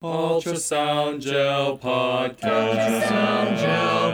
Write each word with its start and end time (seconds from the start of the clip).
Ultrasound 0.00 1.20
Gel 1.22 1.76
Podcast. 1.76 2.38
Ultrasound 2.38 3.58
Gel 3.58 4.12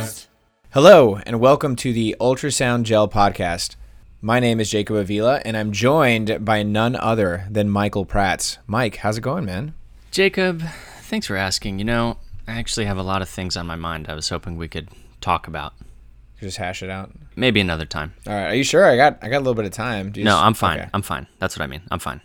Podcast. 0.00 0.26
Hello, 0.70 1.16
and 1.26 1.38
welcome 1.38 1.76
to 1.76 1.92
the 1.92 2.16
Ultrasound 2.18 2.84
Gel 2.84 3.10
Podcast. 3.10 3.76
My 4.22 4.40
name 4.40 4.58
is 4.58 4.70
Jacob 4.70 4.96
Avila, 4.96 5.42
and 5.44 5.54
I'm 5.54 5.70
joined 5.70 6.42
by 6.46 6.62
none 6.62 6.96
other 6.96 7.46
than 7.50 7.68
Michael 7.68 8.06
Prats. 8.06 8.56
Mike, 8.66 8.96
how's 8.96 9.18
it 9.18 9.20
going, 9.20 9.44
man? 9.44 9.74
Jacob, 10.10 10.62
thanks 11.02 11.26
for 11.26 11.36
asking. 11.36 11.78
You 11.78 11.84
know, 11.84 12.16
I 12.48 12.52
actually 12.52 12.86
have 12.86 12.96
a 12.96 13.02
lot 13.02 13.20
of 13.20 13.28
things 13.28 13.54
on 13.58 13.66
my 13.66 13.76
mind 13.76 14.08
I 14.08 14.14
was 14.14 14.30
hoping 14.30 14.56
we 14.56 14.68
could 14.68 14.88
talk 15.20 15.46
about. 15.46 15.74
Just 16.40 16.56
hash 16.56 16.82
it 16.82 16.88
out. 16.88 17.12
Maybe 17.36 17.60
another 17.60 17.84
time. 17.84 18.14
All 18.26 18.32
right. 18.32 18.46
Are 18.46 18.54
you 18.54 18.64
sure? 18.64 18.86
I 18.86 18.96
got 18.96 19.18
I 19.20 19.28
got 19.28 19.36
a 19.36 19.44
little 19.44 19.52
bit 19.52 19.66
of 19.66 19.72
time. 19.72 20.06
no, 20.06 20.12
just, 20.12 20.42
I'm 20.42 20.54
fine. 20.54 20.80
Okay. 20.80 20.88
I'm 20.94 21.02
fine. 21.02 21.26
That's 21.38 21.58
what 21.58 21.62
I 21.64 21.66
mean. 21.66 21.82
I'm 21.90 21.98
fine. 21.98 22.22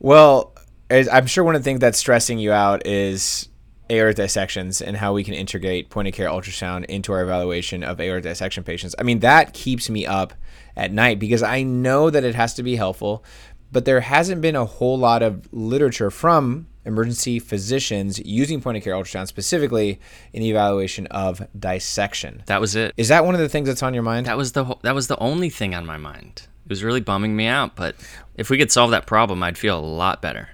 Well, 0.00 0.52
I'm 0.90 1.26
sure 1.26 1.44
one 1.44 1.54
of 1.54 1.62
the 1.62 1.64
things 1.64 1.80
that's 1.80 1.98
stressing 1.98 2.38
you 2.38 2.52
out 2.52 2.86
is 2.86 3.48
aortic 3.90 4.16
dissections 4.16 4.80
and 4.80 4.96
how 4.96 5.12
we 5.12 5.24
can 5.24 5.34
integrate 5.34 5.90
point 5.90 6.08
of 6.08 6.14
care 6.14 6.28
ultrasound 6.28 6.84
into 6.86 7.12
our 7.12 7.22
evaluation 7.22 7.82
of 7.82 8.00
aortic 8.00 8.24
dissection 8.24 8.64
patients. 8.64 8.94
I 8.98 9.02
mean, 9.02 9.20
that 9.20 9.52
keeps 9.52 9.90
me 9.90 10.06
up 10.06 10.34
at 10.76 10.92
night 10.92 11.18
because 11.18 11.42
I 11.42 11.62
know 11.62 12.10
that 12.10 12.24
it 12.24 12.34
has 12.34 12.54
to 12.54 12.62
be 12.62 12.76
helpful, 12.76 13.24
but 13.72 13.84
there 13.84 14.00
hasn't 14.00 14.40
been 14.40 14.56
a 14.56 14.64
whole 14.64 14.98
lot 14.98 15.22
of 15.22 15.48
literature 15.52 16.10
from 16.10 16.66
emergency 16.86 17.38
physicians 17.38 18.18
using 18.20 18.60
point 18.60 18.76
of 18.76 18.84
care 18.84 18.94
ultrasound 18.94 19.26
specifically 19.26 20.00
in 20.32 20.42
the 20.42 20.50
evaluation 20.50 21.06
of 21.08 21.46
dissection. 21.58 22.42
That 22.46 22.60
was 22.60 22.76
it. 22.76 22.92
Is 22.96 23.08
that 23.08 23.24
one 23.24 23.34
of 23.34 23.40
the 23.40 23.48
things 23.48 23.68
that's 23.68 23.82
on 23.82 23.94
your 23.94 24.02
mind? 24.02 24.26
That 24.26 24.36
was 24.36 24.52
the 24.52 24.76
that 24.82 24.94
was 24.94 25.08
the 25.08 25.18
only 25.18 25.50
thing 25.50 25.74
on 25.74 25.86
my 25.86 25.96
mind. 25.96 26.46
It 26.64 26.70
was 26.70 26.84
really 26.84 27.00
bumming 27.00 27.36
me 27.36 27.46
out, 27.46 27.76
but 27.76 27.96
if 28.36 28.48
we 28.48 28.58
could 28.58 28.72
solve 28.72 28.90
that 28.92 29.06
problem, 29.06 29.42
I'd 29.42 29.58
feel 29.58 29.78
a 29.78 29.80
lot 29.80 30.22
better. 30.22 30.50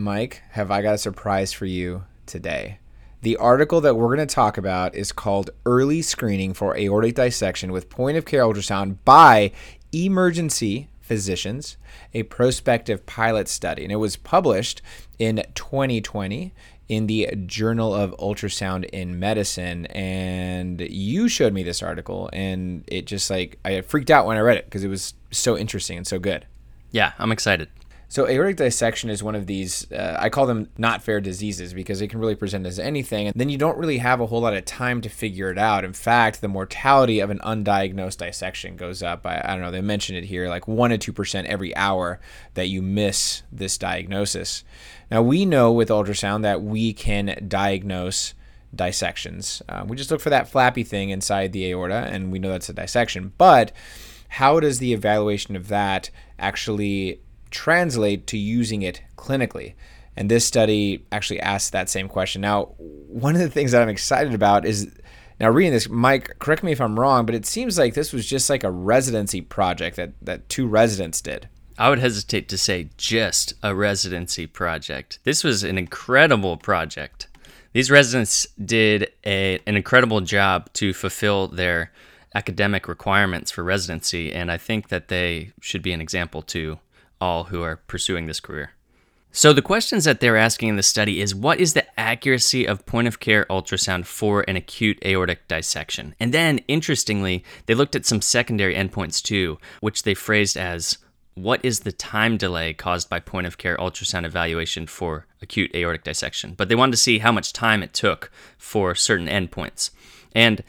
Mike, 0.00 0.42
have 0.50 0.70
I 0.70 0.82
got 0.82 0.94
a 0.94 0.98
surprise 0.98 1.52
for 1.52 1.66
you 1.66 2.04
today? 2.26 2.78
The 3.22 3.36
article 3.36 3.82
that 3.82 3.96
we're 3.96 4.14
going 4.14 4.26
to 4.26 4.34
talk 4.34 4.56
about 4.56 4.94
is 4.94 5.12
called 5.12 5.50
Early 5.66 6.00
Screening 6.00 6.54
for 6.54 6.74
Aortic 6.74 7.14
Dissection 7.14 7.70
with 7.70 7.90
Point 7.90 8.16
of 8.16 8.24
Care 8.24 8.42
Ultrasound 8.42 8.96
by 9.04 9.52
Emergency 9.92 10.88
Physicians, 11.02 11.76
a 12.14 12.22
prospective 12.24 13.04
pilot 13.04 13.46
study. 13.48 13.82
And 13.82 13.92
it 13.92 13.96
was 13.96 14.16
published 14.16 14.80
in 15.18 15.44
2020 15.54 16.54
in 16.88 17.06
the 17.06 17.28
Journal 17.46 17.94
of 17.94 18.16
Ultrasound 18.16 18.84
in 18.86 19.18
Medicine. 19.18 19.84
And 19.86 20.80
you 20.80 21.28
showed 21.28 21.52
me 21.52 21.62
this 21.62 21.82
article, 21.82 22.30
and 22.32 22.84
it 22.86 23.06
just 23.06 23.28
like, 23.28 23.58
I 23.64 23.82
freaked 23.82 24.10
out 24.10 24.24
when 24.24 24.38
I 24.38 24.40
read 24.40 24.56
it 24.56 24.64
because 24.64 24.82
it 24.82 24.88
was 24.88 25.14
so 25.30 25.58
interesting 25.58 25.98
and 25.98 26.06
so 26.06 26.18
good. 26.18 26.46
Yeah, 26.90 27.12
I'm 27.18 27.32
excited. 27.32 27.68
So 28.10 28.28
aortic 28.28 28.56
dissection 28.56 29.08
is 29.08 29.22
one 29.22 29.36
of 29.36 29.46
these. 29.46 29.90
Uh, 29.92 30.16
I 30.18 30.30
call 30.30 30.44
them 30.44 30.68
not 30.76 31.00
fair 31.00 31.20
diseases 31.20 31.72
because 31.72 32.00
it 32.00 32.08
can 32.08 32.18
really 32.18 32.34
present 32.34 32.66
as 32.66 32.80
anything, 32.80 33.28
and 33.28 33.36
then 33.36 33.48
you 33.48 33.56
don't 33.56 33.78
really 33.78 33.98
have 33.98 34.20
a 34.20 34.26
whole 34.26 34.40
lot 34.40 34.52
of 34.52 34.64
time 34.64 35.00
to 35.02 35.08
figure 35.08 35.48
it 35.48 35.58
out. 35.58 35.84
In 35.84 35.92
fact, 35.92 36.40
the 36.40 36.48
mortality 36.48 37.20
of 37.20 37.30
an 37.30 37.38
undiagnosed 37.38 38.16
dissection 38.16 38.74
goes 38.74 39.00
up. 39.00 39.24
I, 39.24 39.40
I 39.44 39.52
don't 39.52 39.60
know. 39.60 39.70
They 39.70 39.80
mentioned 39.80 40.18
it 40.18 40.24
here, 40.24 40.48
like 40.48 40.66
one 40.66 40.90
to 40.90 40.98
two 40.98 41.12
percent 41.12 41.46
every 41.46 41.74
hour 41.76 42.18
that 42.54 42.66
you 42.66 42.82
miss 42.82 43.44
this 43.52 43.78
diagnosis. 43.78 44.64
Now 45.08 45.22
we 45.22 45.46
know 45.46 45.70
with 45.70 45.88
ultrasound 45.88 46.42
that 46.42 46.62
we 46.62 46.92
can 46.92 47.46
diagnose 47.46 48.34
dissections. 48.74 49.62
Uh, 49.68 49.84
we 49.86 49.96
just 49.96 50.10
look 50.10 50.20
for 50.20 50.30
that 50.30 50.48
flappy 50.48 50.82
thing 50.82 51.10
inside 51.10 51.52
the 51.52 51.70
aorta, 51.70 52.08
and 52.10 52.32
we 52.32 52.40
know 52.40 52.50
that's 52.50 52.68
a 52.68 52.72
dissection. 52.72 53.34
But 53.38 53.70
how 54.30 54.58
does 54.58 54.80
the 54.80 54.92
evaluation 54.92 55.54
of 55.54 55.68
that 55.68 56.10
actually 56.40 57.20
translate 57.50 58.26
to 58.28 58.38
using 58.38 58.82
it 58.82 59.02
clinically? 59.16 59.74
And 60.16 60.30
this 60.30 60.44
study 60.44 61.06
actually 61.12 61.40
asks 61.40 61.70
that 61.70 61.88
same 61.88 62.08
question. 62.08 62.42
Now, 62.42 62.74
one 62.76 63.34
of 63.34 63.40
the 63.40 63.50
things 63.50 63.72
that 63.72 63.82
I'm 63.82 63.88
excited 63.88 64.34
about 64.34 64.64
is 64.64 64.90
now 65.38 65.48
reading 65.48 65.72
this, 65.72 65.88
Mike, 65.88 66.38
correct 66.38 66.62
me 66.62 66.72
if 66.72 66.80
I'm 66.80 67.00
wrong, 67.00 67.24
but 67.24 67.34
it 67.34 67.46
seems 67.46 67.78
like 67.78 67.94
this 67.94 68.12
was 68.12 68.26
just 68.26 68.50
like 68.50 68.62
a 68.62 68.70
residency 68.70 69.40
project 69.40 69.96
that, 69.96 70.12
that 70.20 70.48
two 70.48 70.66
residents 70.66 71.22
did. 71.22 71.48
I 71.78 71.88
would 71.88 71.98
hesitate 71.98 72.48
to 72.50 72.58
say 72.58 72.90
just 72.98 73.54
a 73.62 73.74
residency 73.74 74.46
project. 74.46 75.18
This 75.24 75.42
was 75.42 75.64
an 75.64 75.78
incredible 75.78 76.58
project. 76.58 77.28
These 77.72 77.90
residents 77.90 78.46
did 78.62 79.10
a, 79.24 79.60
an 79.66 79.76
incredible 79.76 80.20
job 80.20 80.70
to 80.74 80.92
fulfill 80.92 81.48
their 81.48 81.90
academic 82.34 82.86
requirements 82.86 83.50
for 83.50 83.64
residency, 83.64 84.32
and 84.32 84.52
I 84.52 84.58
think 84.58 84.88
that 84.88 85.08
they 85.08 85.52
should 85.62 85.80
be 85.80 85.92
an 85.92 86.02
example 86.02 86.42
to 86.42 86.78
all 87.20 87.44
who 87.44 87.62
are 87.62 87.76
pursuing 87.76 88.26
this 88.26 88.40
career. 88.40 88.72
So, 89.32 89.52
the 89.52 89.62
questions 89.62 90.04
that 90.04 90.18
they're 90.18 90.36
asking 90.36 90.70
in 90.70 90.76
the 90.76 90.82
study 90.82 91.20
is 91.20 91.36
what 91.36 91.60
is 91.60 91.72
the 91.72 91.86
accuracy 91.98 92.66
of 92.66 92.84
point 92.84 93.06
of 93.06 93.20
care 93.20 93.46
ultrasound 93.48 94.06
for 94.06 94.44
an 94.48 94.56
acute 94.56 94.98
aortic 95.04 95.46
dissection? 95.46 96.16
And 96.18 96.34
then, 96.34 96.58
interestingly, 96.66 97.44
they 97.66 97.74
looked 97.74 97.94
at 97.94 98.06
some 98.06 98.20
secondary 98.20 98.74
endpoints 98.74 99.22
too, 99.22 99.58
which 99.80 100.02
they 100.02 100.14
phrased 100.14 100.56
as 100.56 100.98
what 101.34 101.64
is 101.64 101.80
the 101.80 101.92
time 101.92 102.36
delay 102.36 102.74
caused 102.74 103.08
by 103.08 103.20
point 103.20 103.46
of 103.46 103.56
care 103.56 103.76
ultrasound 103.76 104.26
evaluation 104.26 104.88
for 104.88 105.26
acute 105.40 105.72
aortic 105.76 106.02
dissection? 106.02 106.54
But 106.56 106.68
they 106.68 106.74
wanted 106.74 106.92
to 106.92 106.98
see 106.98 107.18
how 107.18 107.30
much 107.30 107.52
time 107.52 107.84
it 107.84 107.94
took 107.94 108.32
for 108.58 108.96
certain 108.96 109.28
endpoints. 109.28 109.90
And 110.34 110.64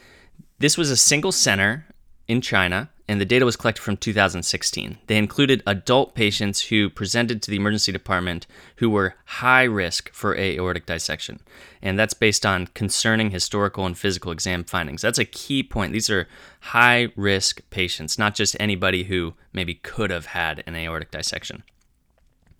this 0.59 0.77
was 0.77 0.91
a 0.91 0.97
single 0.97 1.31
center 1.31 1.87
in 2.27 2.41
China 2.41 2.89
and 3.11 3.19
the 3.19 3.25
data 3.25 3.43
was 3.43 3.57
collected 3.57 3.81
from 3.81 3.97
2016. 3.97 4.97
They 5.07 5.17
included 5.17 5.61
adult 5.67 6.15
patients 6.15 6.61
who 6.61 6.89
presented 6.89 7.41
to 7.41 7.51
the 7.51 7.57
emergency 7.57 7.91
department 7.91 8.47
who 8.77 8.89
were 8.89 9.15
high 9.25 9.63
risk 9.63 10.13
for 10.13 10.37
aortic 10.37 10.85
dissection. 10.85 11.41
And 11.81 11.99
that's 11.99 12.13
based 12.13 12.45
on 12.45 12.67
concerning 12.67 13.31
historical 13.31 13.85
and 13.85 13.97
physical 13.97 14.31
exam 14.31 14.63
findings. 14.63 15.01
That's 15.01 15.19
a 15.19 15.25
key 15.25 15.61
point. 15.61 15.91
These 15.91 16.09
are 16.09 16.29
high 16.61 17.09
risk 17.17 17.59
patients, 17.69 18.17
not 18.17 18.33
just 18.33 18.55
anybody 18.61 19.03
who 19.03 19.33
maybe 19.51 19.73
could 19.73 20.09
have 20.09 20.27
had 20.27 20.63
an 20.65 20.77
aortic 20.77 21.11
dissection. 21.11 21.63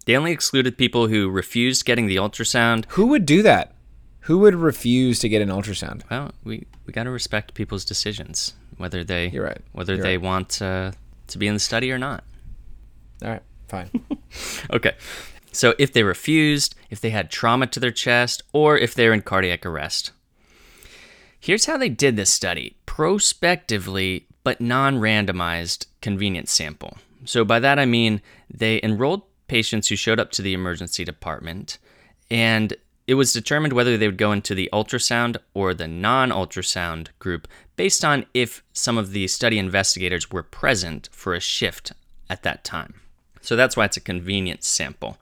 They 0.05 0.17
only 0.17 0.33
excluded 0.33 0.77
people 0.77 1.07
who 1.07 1.29
refused 1.29 1.85
getting 1.85 2.07
the 2.07 2.17
ultrasound. 2.17 2.87
Who 2.89 3.07
would 3.07 3.25
do 3.25 3.41
that? 3.43 3.73
Who 4.25 4.39
would 4.39 4.55
refuse 4.55 5.19
to 5.19 5.29
get 5.29 5.41
an 5.41 5.47
ultrasound? 5.47 6.01
Well, 6.11 6.33
we, 6.43 6.67
we 6.85 6.91
got 6.91 7.03
to 7.03 7.09
respect 7.09 7.53
people's 7.53 7.85
decisions 7.85 8.53
whether 8.81 9.03
they 9.03 9.29
You're 9.29 9.45
right. 9.45 9.61
whether 9.71 9.95
You're 9.95 10.03
they 10.03 10.17
right. 10.17 10.25
want 10.25 10.61
uh, 10.61 10.91
to 11.27 11.37
be 11.37 11.47
in 11.47 11.53
the 11.53 11.59
study 11.59 11.91
or 11.91 11.97
not. 11.97 12.23
All 13.23 13.29
right, 13.29 13.43
fine. 13.67 13.89
okay. 14.73 14.95
So 15.51 15.73
if 15.77 15.93
they 15.93 16.03
refused, 16.03 16.75
if 16.89 17.01
they 17.01 17.09
had 17.09 17.29
trauma 17.29 17.67
to 17.67 17.79
their 17.79 17.91
chest, 17.91 18.43
or 18.53 18.77
if 18.77 18.93
they're 18.93 19.13
in 19.13 19.21
cardiac 19.21 19.65
arrest. 19.65 20.11
Here's 21.39 21.65
how 21.65 21.77
they 21.77 21.89
did 21.89 22.15
this 22.15 22.31
study 22.31 22.77
prospectively, 22.85 24.27
but 24.43 24.61
non 24.61 24.97
randomized 24.97 25.87
convenience 26.01 26.51
sample. 26.51 26.97
So 27.25 27.43
by 27.43 27.59
that 27.59 27.79
I 27.79 27.85
mean 27.85 28.21
they 28.49 28.79
enrolled 28.83 29.23
patients 29.47 29.87
who 29.87 29.95
showed 29.95 30.19
up 30.19 30.31
to 30.31 30.41
the 30.41 30.53
emergency 30.53 31.03
department 31.03 31.77
and 32.29 32.73
it 33.11 33.15
was 33.15 33.33
determined 33.33 33.73
whether 33.73 33.97
they 33.97 34.07
would 34.07 34.17
go 34.17 34.31
into 34.31 34.55
the 34.55 34.69
ultrasound 34.71 35.35
or 35.53 35.73
the 35.73 35.87
non 35.87 36.29
ultrasound 36.29 37.09
group 37.19 37.45
based 37.75 38.05
on 38.05 38.25
if 38.33 38.63
some 38.71 38.97
of 38.97 39.11
the 39.11 39.27
study 39.27 39.59
investigators 39.59 40.31
were 40.31 40.43
present 40.43 41.09
for 41.11 41.33
a 41.33 41.41
shift 41.41 41.91
at 42.29 42.43
that 42.43 42.63
time. 42.63 42.93
So 43.41 43.57
that's 43.57 43.75
why 43.75 43.83
it's 43.83 43.97
a 43.97 44.01
convenience 44.01 44.65
sample. 44.65 45.17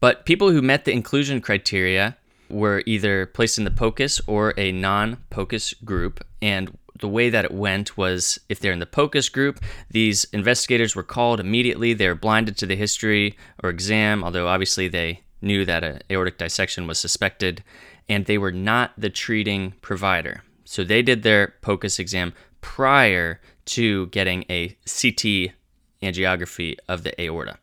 But 0.00 0.26
people 0.26 0.50
who 0.50 0.60
met 0.60 0.86
the 0.86 0.92
inclusion 0.92 1.40
criteria 1.40 2.16
were 2.50 2.82
either 2.84 3.26
placed 3.26 3.58
in 3.58 3.64
the 3.64 3.70
POCUS 3.70 4.20
or 4.26 4.52
a 4.56 4.72
non 4.72 5.18
POCUS 5.30 5.72
group. 5.84 6.26
And 6.42 6.76
the 6.98 7.06
way 7.06 7.30
that 7.30 7.44
it 7.44 7.52
went 7.52 7.96
was 7.96 8.40
if 8.48 8.58
they're 8.58 8.72
in 8.72 8.80
the 8.80 8.86
POCUS 8.86 9.28
group, 9.28 9.60
these 9.88 10.24
investigators 10.32 10.96
were 10.96 11.04
called 11.04 11.38
immediately. 11.38 11.92
They're 11.92 12.16
blinded 12.16 12.56
to 12.56 12.66
the 12.66 12.74
history 12.74 13.36
or 13.62 13.70
exam, 13.70 14.24
although 14.24 14.48
obviously 14.48 14.88
they 14.88 15.20
knew 15.44 15.64
that 15.64 15.84
an 15.84 16.00
aortic 16.10 16.38
dissection 16.38 16.86
was 16.86 16.98
suspected, 16.98 17.62
and 18.08 18.26
they 18.26 18.38
were 18.38 18.52
not 18.52 18.92
the 18.98 19.10
treating 19.10 19.72
provider. 19.80 20.42
So 20.64 20.82
they 20.82 21.02
did 21.02 21.22
their 21.22 21.54
POCUS 21.62 21.98
exam 21.98 22.32
prior 22.60 23.40
to 23.66 24.06
getting 24.06 24.44
a 24.50 24.68
CT 24.86 25.52
angiography 26.02 26.76
of 26.88 27.02
the 27.02 27.18
aorta. 27.20 27.58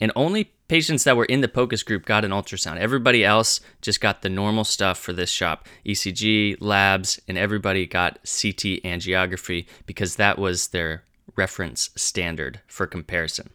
And 0.00 0.12
only 0.16 0.52
patients 0.68 1.04
that 1.04 1.16
were 1.16 1.24
in 1.26 1.40
the 1.40 1.48
POCUS 1.48 1.82
group 1.82 2.06
got 2.06 2.24
an 2.24 2.30
ultrasound. 2.30 2.78
Everybody 2.78 3.24
else 3.24 3.60
just 3.82 4.00
got 4.00 4.22
the 4.22 4.28
normal 4.28 4.64
stuff 4.64 4.98
for 4.98 5.12
this 5.12 5.30
shop 5.30 5.66
ECG, 5.84 6.56
labs, 6.60 7.20
and 7.28 7.36
everybody 7.36 7.86
got 7.86 8.14
CT 8.20 8.82
angiography 8.84 9.66
because 9.86 10.16
that 10.16 10.38
was 10.38 10.68
their 10.68 11.04
reference 11.36 11.90
standard 11.96 12.60
for 12.66 12.86
comparison. 12.86 13.50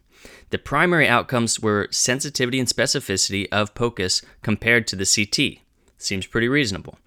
The 0.50 0.58
primary 0.58 1.08
outcomes 1.08 1.60
were 1.60 1.88
sensitivity 1.90 2.58
and 2.58 2.68
specificity 2.68 3.46
of 3.52 3.74
POCUS 3.74 4.22
compared 4.42 4.86
to 4.88 4.96
the 4.96 5.06
CT. 5.06 5.62
Seems 5.98 6.26
pretty 6.26 6.48
reasonable. 6.48 6.98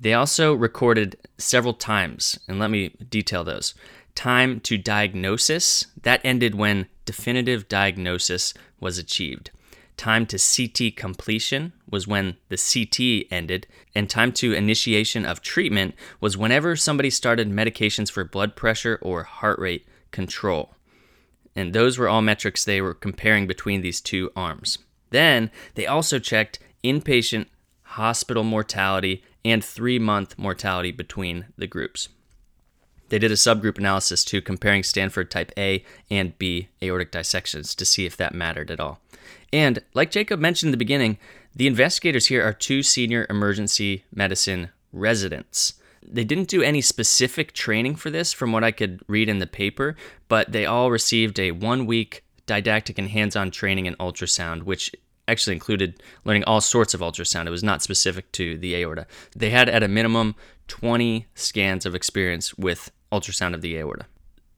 They 0.00 0.14
also 0.14 0.54
recorded 0.54 1.16
several 1.38 1.74
times, 1.74 2.38
and 2.46 2.58
let 2.58 2.70
me 2.70 2.90
detail 3.10 3.42
those. 3.42 3.74
Time 4.14 4.60
to 4.60 4.78
diagnosis, 4.78 5.86
that 6.02 6.20
ended 6.24 6.54
when 6.54 6.86
definitive 7.04 7.68
diagnosis 7.68 8.54
was 8.80 8.98
achieved. 8.98 9.50
time 9.98 10.24
to 10.24 10.38
CT 10.38 10.96
completion 10.96 11.72
was 11.90 12.06
when 12.06 12.36
the 12.48 12.56
CT 12.56 13.26
ended, 13.30 13.66
and 13.94 14.08
time 14.08 14.32
to 14.32 14.54
initiation 14.54 15.26
of 15.26 15.42
treatment 15.42 15.94
was 16.20 16.38
whenever 16.38 16.76
somebody 16.76 17.10
started 17.10 17.50
medications 17.50 18.10
for 18.10 18.24
blood 18.24 18.56
pressure 18.56 18.98
or 19.02 19.24
heart 19.24 19.58
rate 19.58 19.86
control. 20.10 20.74
And 21.58 21.72
those 21.72 21.98
were 21.98 22.08
all 22.08 22.22
metrics 22.22 22.64
they 22.64 22.80
were 22.80 22.94
comparing 22.94 23.48
between 23.48 23.80
these 23.80 24.00
two 24.00 24.30
arms. 24.36 24.78
Then 25.10 25.50
they 25.74 25.88
also 25.88 26.20
checked 26.20 26.60
inpatient 26.84 27.46
hospital 27.82 28.44
mortality 28.44 29.24
and 29.44 29.64
three 29.64 29.98
month 29.98 30.38
mortality 30.38 30.92
between 30.92 31.46
the 31.58 31.66
groups. 31.66 32.10
They 33.08 33.18
did 33.18 33.32
a 33.32 33.34
subgroup 33.34 33.76
analysis 33.76 34.24
too, 34.24 34.40
comparing 34.40 34.84
Stanford 34.84 35.32
type 35.32 35.50
A 35.58 35.84
and 36.08 36.38
B 36.38 36.68
aortic 36.80 37.10
dissections 37.10 37.74
to 37.74 37.84
see 37.84 38.06
if 38.06 38.16
that 38.18 38.36
mattered 38.36 38.70
at 38.70 38.78
all. 38.78 39.00
And 39.52 39.80
like 39.94 40.12
Jacob 40.12 40.38
mentioned 40.38 40.68
in 40.68 40.72
the 40.72 40.76
beginning, 40.76 41.18
the 41.56 41.66
investigators 41.66 42.26
here 42.26 42.44
are 42.44 42.52
two 42.52 42.84
senior 42.84 43.26
emergency 43.28 44.04
medicine 44.14 44.68
residents. 44.92 45.74
They 46.10 46.24
didn't 46.24 46.48
do 46.48 46.62
any 46.62 46.80
specific 46.80 47.52
training 47.52 47.96
for 47.96 48.10
this 48.10 48.32
from 48.32 48.52
what 48.52 48.64
I 48.64 48.70
could 48.70 49.00
read 49.08 49.28
in 49.28 49.38
the 49.38 49.46
paper, 49.46 49.96
but 50.28 50.52
they 50.52 50.66
all 50.66 50.90
received 50.90 51.38
a 51.38 51.52
one 51.52 51.86
week 51.86 52.24
didactic 52.46 52.98
and 52.98 53.08
hands 53.08 53.36
on 53.36 53.50
training 53.50 53.86
in 53.86 53.94
ultrasound, 53.96 54.62
which 54.62 54.90
actually 55.28 55.54
included 55.54 56.02
learning 56.24 56.44
all 56.44 56.60
sorts 56.60 56.94
of 56.94 57.00
ultrasound. 57.00 57.46
It 57.46 57.50
was 57.50 57.62
not 57.62 57.82
specific 57.82 58.32
to 58.32 58.56
the 58.56 58.74
aorta. 58.76 59.06
They 59.36 59.50
had, 59.50 59.68
at 59.68 59.82
a 59.82 59.88
minimum, 59.88 60.34
20 60.68 61.26
scans 61.34 61.84
of 61.86 61.94
experience 61.94 62.56
with 62.56 62.90
ultrasound 63.12 63.54
of 63.54 63.60
the 63.60 63.76
aorta. 63.76 64.06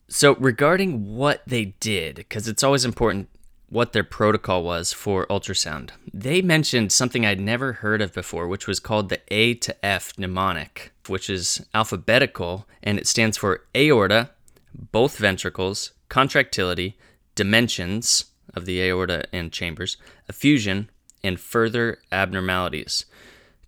So, 0.08 0.34
regarding 0.36 1.16
what 1.16 1.42
they 1.46 1.76
did, 1.80 2.16
because 2.16 2.48
it's 2.48 2.64
always 2.64 2.84
important 2.84 3.28
what 3.70 3.92
their 3.92 4.04
protocol 4.04 4.62
was 4.62 4.92
for 4.92 5.26
ultrasound, 5.28 5.90
they 6.12 6.42
mentioned 6.42 6.92
something 6.92 7.24
I'd 7.24 7.40
never 7.40 7.74
heard 7.74 8.02
of 8.02 8.12
before, 8.12 8.46
which 8.46 8.66
was 8.66 8.80
called 8.80 9.08
the 9.08 9.20
A 9.28 9.54
to 9.54 9.84
F 9.84 10.12
mnemonic, 10.18 10.92
which 11.06 11.30
is 11.30 11.64
alphabetical 11.72 12.66
and 12.82 12.98
it 12.98 13.06
stands 13.06 13.36
for 13.38 13.64
aorta, 13.74 14.30
both 14.74 15.16
ventricles, 15.16 15.92
contractility, 16.08 16.98
dimensions 17.34 18.26
of 18.54 18.66
the 18.66 18.82
aorta 18.82 19.24
and 19.32 19.52
chambers, 19.52 19.96
effusion, 20.28 20.90
and 21.22 21.38
further 21.38 21.98
abnormalities 22.10 23.04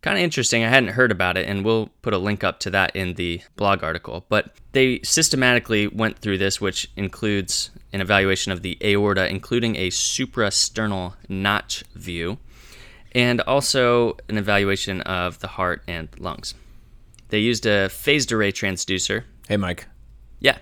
kind 0.02 0.18
of 0.18 0.24
interesting. 0.24 0.64
I 0.64 0.68
hadn't 0.68 0.90
heard 0.90 1.10
about 1.10 1.36
it, 1.36 1.48
and 1.48 1.64
we'll 1.64 1.88
put 2.02 2.12
a 2.12 2.18
link 2.18 2.44
up 2.44 2.60
to 2.60 2.70
that 2.70 2.94
in 2.94 3.14
the 3.14 3.40
blog 3.56 3.82
article. 3.82 4.26
But 4.28 4.54
they 4.72 5.00
systematically 5.02 5.86
went 5.86 6.18
through 6.18 6.38
this, 6.38 6.60
which 6.60 6.90
includes 6.96 7.70
an 7.92 8.00
evaluation 8.00 8.52
of 8.52 8.62
the 8.62 8.76
aorta, 8.84 9.28
including 9.28 9.76
a 9.76 9.88
suprasternal 9.88 11.14
notch 11.28 11.84
view, 11.94 12.38
and 13.12 13.40
also 13.42 14.16
an 14.28 14.38
evaluation 14.38 15.00
of 15.02 15.38
the 15.38 15.48
heart 15.48 15.82
and 15.86 16.08
lungs. 16.18 16.54
They 17.28 17.38
used 17.38 17.64
a 17.64 17.88
phased 17.88 18.32
array 18.32 18.52
transducer. 18.52 19.24
Hey, 19.48 19.56
Mike. 19.56 19.86
Yeah. 20.40 20.58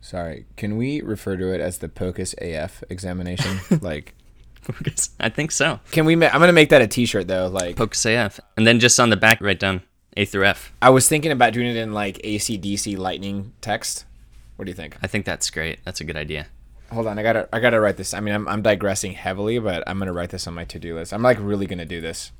Sorry. 0.00 0.46
Can 0.56 0.76
we 0.76 1.00
refer 1.00 1.36
to 1.36 1.54
it 1.54 1.60
as 1.60 1.78
the 1.78 1.88
POCUS 1.88 2.34
AF 2.38 2.84
examination? 2.90 3.60
like, 3.80 4.14
I 5.20 5.28
think 5.28 5.50
so. 5.50 5.80
Can 5.90 6.04
we? 6.04 6.16
Ma- 6.16 6.30
I'm 6.32 6.40
gonna 6.40 6.52
make 6.52 6.70
that 6.70 6.82
a 6.82 6.86
T-shirt 6.86 7.28
though. 7.28 7.48
Like 7.48 7.76
Focus 7.76 8.04
AF, 8.06 8.40
and 8.56 8.66
then 8.66 8.80
just 8.80 8.98
on 8.98 9.10
the 9.10 9.16
back, 9.16 9.40
write 9.40 9.60
down 9.60 9.82
A 10.16 10.24
through 10.24 10.44
F. 10.46 10.72
I 10.80 10.90
was 10.90 11.08
thinking 11.08 11.32
about 11.32 11.52
doing 11.52 11.66
it 11.66 11.76
in 11.76 11.92
like 11.92 12.18
ACDC 12.18 12.96
lightning 12.98 13.52
text. 13.60 14.04
What 14.56 14.66
do 14.66 14.70
you 14.70 14.74
think? 14.76 14.96
I 15.02 15.06
think 15.06 15.24
that's 15.24 15.50
great. 15.50 15.80
That's 15.84 16.00
a 16.00 16.04
good 16.04 16.16
idea. 16.16 16.46
Hold 16.92 17.06
on, 17.06 17.18
I 17.18 17.22
gotta 17.22 17.48
I 17.52 17.60
gotta 17.60 17.80
write 17.80 17.96
this. 17.96 18.14
I 18.14 18.20
mean, 18.20 18.34
I'm 18.34 18.46
I'm 18.48 18.62
digressing 18.62 19.12
heavily, 19.12 19.58
but 19.58 19.82
I'm 19.86 19.98
gonna 19.98 20.12
write 20.12 20.30
this 20.30 20.46
on 20.46 20.54
my 20.54 20.64
to-do 20.64 20.94
list. 20.94 21.12
I'm 21.12 21.22
like 21.22 21.38
really 21.40 21.66
gonna 21.66 21.84
do 21.84 22.00
this. 22.00 22.30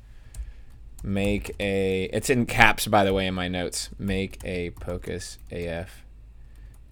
Make 1.03 1.55
a. 1.59 2.05
It's 2.05 2.29
in 2.29 2.45
caps, 2.45 2.87
by 2.87 3.03
the 3.03 3.13
way, 3.13 3.27
in 3.27 3.33
my 3.35 3.47
notes. 3.47 3.89
Make 3.99 4.39
a 4.43 4.71
POCUS 4.71 5.37
AF 5.51 6.03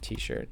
T-shirt. 0.01 0.49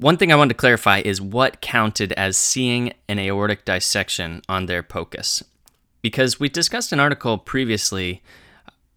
One 0.00 0.16
thing 0.16 0.32
I 0.32 0.36
wanted 0.36 0.54
to 0.54 0.60
clarify 0.60 1.02
is 1.04 1.20
what 1.20 1.60
counted 1.60 2.12
as 2.12 2.38
seeing 2.38 2.94
an 3.06 3.18
aortic 3.18 3.66
dissection 3.66 4.40
on 4.48 4.64
their 4.64 4.82
POCUS. 4.82 5.42
Because 6.00 6.40
we 6.40 6.48
discussed 6.48 6.90
an 6.92 7.00
article 7.00 7.36
previously 7.36 8.22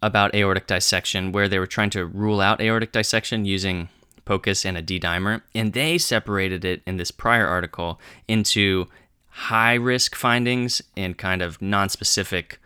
about 0.01 0.33
aortic 0.33 0.65
dissection 0.65 1.33
where 1.33 1.49
they 1.49 1.59
were 1.59 1.67
trying 1.67 1.89
to 1.89 2.05
rule 2.05 2.39
out 2.39 2.61
aortic 2.61 2.93
dissection 2.93 3.43
using 3.43 3.89
POCUS 4.25 4.63
and 4.63 4.77
a 4.77 4.81
D 4.81 4.97
dimer, 4.97 5.41
and 5.53 5.73
they 5.73 5.97
separated 5.97 6.63
it 6.63 6.81
in 6.87 6.95
this 6.95 7.11
prior 7.11 7.47
article 7.47 7.99
into 8.29 8.87
high 9.27 9.73
risk 9.73 10.15
findings 10.15 10.81
and 10.95 11.17
kind 11.17 11.41
of 11.41 11.61
non 11.61 11.89
specific, 11.89 12.61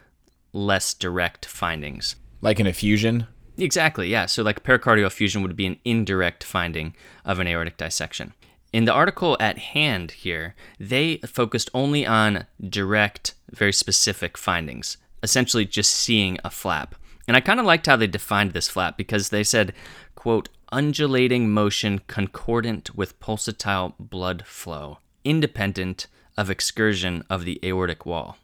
less 0.54 0.94
direct 0.94 1.48
findings. 1.48 2.16
Like 2.42 2.60
an 2.60 2.68
effusion. 2.68 3.25
Exactly, 3.57 4.09
yeah. 4.09 4.27
So, 4.27 4.44
like 4.44 4.63
pericardial 4.63 5.07
effusion 5.07 5.42
would 5.42 5.56
be 5.56 5.65
an 5.65 5.80
indirect 5.83 6.44
finding 6.44 6.95
of 7.25 7.39
an 7.39 7.48
aortic 7.48 7.77
dissection. 7.77 8.33
In 8.74 8.86
the 8.86 8.94
article 8.94 9.38
at 9.39 9.57
hand 9.57 10.12
here, 10.12 10.54
they 10.80 11.18
focused 11.25 11.69
only 11.74 12.06
on 12.06 12.45
direct, 12.62 13.33
very 13.50 13.74
specific 13.74 14.38
findings, 14.38 14.98
essentially 15.24 15.65
just 15.65 15.92
seeing 15.92 16.38
a 16.44 16.50
flap. 16.50 16.95
And 17.27 17.36
I 17.36 17.42
kind 17.42 17.59
of 17.59 17.65
liked 17.65 17.88
how 17.88 17.95
they 17.95 18.07
defined 18.07 18.51
this 18.51 18.69
flap 18.69 18.98
because 18.98 19.30
they 19.30 19.44
said, 19.44 19.74
quote, 20.15 20.50
undulating 20.71 21.50
motion 21.50 22.01
concordant 22.07 22.95
with 22.95 23.19
pulsatile 23.19 23.94
blood 24.00 24.45
flow, 24.45 25.00
independent 25.24 26.07
of 26.38 26.50
excursion 26.50 27.24
of 27.30 27.45
the 27.45 27.59
aortic 27.63 28.06
wall. 28.06 28.38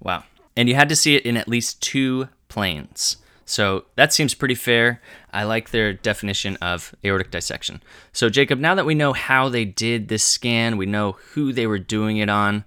Wow. 0.00 0.24
And 0.56 0.68
you 0.68 0.74
had 0.74 0.88
to 0.90 0.96
see 0.96 1.16
it 1.16 1.26
in 1.26 1.36
at 1.36 1.48
least 1.48 1.82
two 1.82 2.28
planes. 2.48 3.16
So 3.48 3.86
that 3.96 4.12
seems 4.12 4.34
pretty 4.34 4.54
fair. 4.54 5.00
I 5.32 5.44
like 5.44 5.70
their 5.70 5.94
definition 5.94 6.56
of 6.56 6.94
aortic 7.02 7.30
dissection. 7.30 7.82
So, 8.12 8.28
Jacob, 8.28 8.58
now 8.58 8.74
that 8.74 8.84
we 8.84 8.94
know 8.94 9.14
how 9.14 9.48
they 9.48 9.64
did 9.64 10.08
this 10.08 10.22
scan, 10.22 10.76
we 10.76 10.84
know 10.84 11.12
who 11.32 11.54
they 11.54 11.66
were 11.66 11.78
doing 11.78 12.18
it 12.18 12.28
on, 12.28 12.64